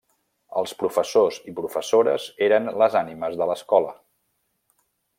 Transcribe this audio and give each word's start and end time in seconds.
Els 0.61 0.71
professors 0.79 1.37
i 1.51 1.53
professores 1.59 2.25
eren 2.49 2.73
les 2.83 2.99
ànimes 3.05 3.39
de 3.43 3.49
l'escola. 3.53 3.97